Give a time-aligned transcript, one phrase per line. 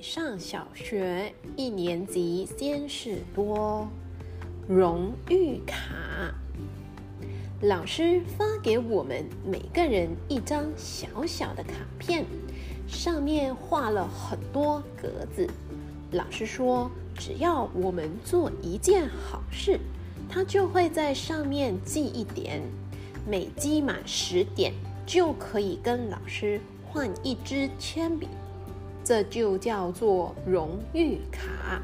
[0.00, 3.88] 上小学一年级，先是多
[4.68, 6.32] 荣誉卡。
[7.60, 12.24] 老师发给我们每个人一张小小的卡片，
[12.86, 15.46] 上面画了很多格子。
[16.12, 19.80] 老师说，只要我们做一件好事，
[20.28, 22.62] 他就会在上面记一点。
[23.26, 24.72] 每积满十点，
[25.04, 28.28] 就可以跟老师换一支铅笔。
[29.04, 31.82] 这就叫做荣誉卡。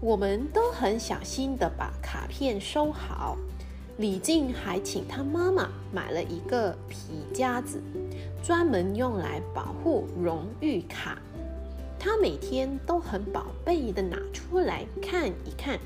[0.00, 3.36] 我们都很小心的把卡片收好。
[3.98, 6.96] 李静还请他妈妈买了一个皮
[7.34, 7.82] 夹子，
[8.42, 11.18] 专门用来保护荣誉卡。
[11.98, 15.78] 他每天都很宝贝的拿出来看一看，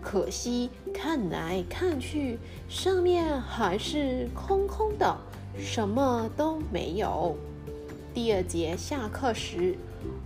[0.00, 5.18] 可惜看来看去，上面还是空空的，
[5.58, 7.36] 什么都没有。
[8.14, 9.76] 第二节下课时，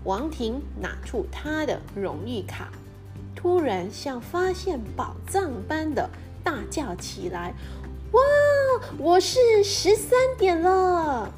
[0.05, 2.71] 王婷拿出她的荣誉卡，
[3.35, 6.11] 突然像发现宝藏般的
[6.45, 7.55] 大叫起来
[8.13, 8.21] ：“哇，
[8.99, 11.33] 我是十三点了！”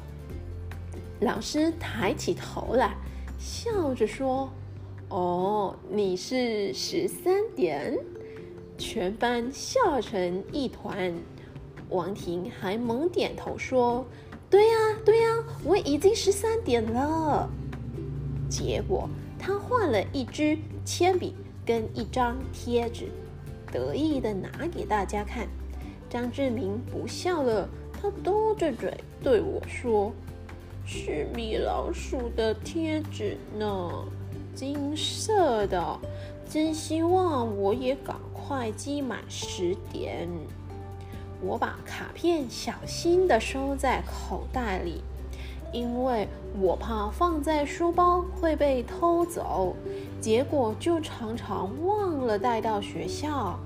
[1.21, 2.97] 老师抬起头来，
[3.39, 4.51] 笑着说
[5.07, 7.97] ：“哦，你是十三点。”
[8.77, 11.13] 全班笑成一团。
[11.87, 14.05] 王婷还猛点头说。
[14.51, 15.29] 对呀，对呀，
[15.63, 17.49] 我已经十三点了。
[18.49, 21.33] 结果他换了一支铅笔
[21.65, 23.09] 跟一张贴纸，
[23.71, 25.47] 得意的拿给大家看。
[26.09, 30.11] 张志明不笑了，他嘟着嘴对我说
[30.85, 34.05] ：“是米老鼠的贴纸呢，
[34.53, 35.97] 金色的，
[36.49, 40.27] 真希望我也赶快积满十点。”
[41.43, 45.01] 我把卡片小心地收在口袋里，
[45.73, 46.27] 因为
[46.59, 49.75] 我怕放在书包会被偷走，
[50.19, 53.59] 结果就常常忘了带到学校。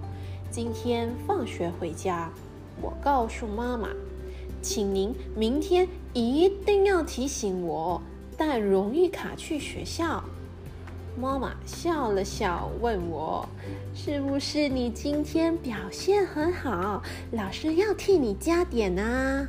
[0.50, 2.32] 今天放学回家，
[2.82, 3.90] 我告诉妈妈，
[4.62, 8.02] 请您明天一定要提醒我
[8.38, 10.24] 带荣誉卡去学校。
[11.18, 13.48] 妈妈笑了笑，问我
[13.96, 19.48] ：“是不是你今天表现很好，老师要替你加点呢？”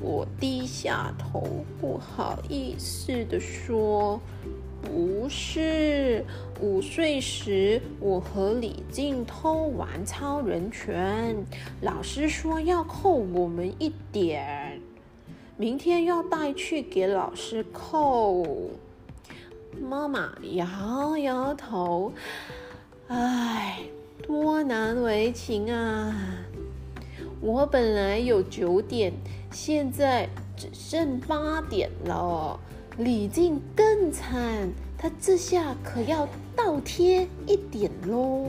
[0.00, 4.20] 我低下头，不好意思地说
[4.82, 6.24] ：“不是，
[6.60, 11.36] 午睡时我和李静偷玩超人拳，
[11.80, 14.80] 老师说要扣我们一点，
[15.56, 18.44] 明天要带去给老师扣。”
[19.80, 22.12] 妈妈摇摇头，
[23.08, 23.80] 唉，
[24.26, 26.14] 多难为情啊！
[27.40, 29.12] 我本来有九点，
[29.52, 32.58] 现在只剩八点了。
[32.98, 36.26] 李静更惨，他这下可要
[36.56, 38.46] 倒贴一点喽。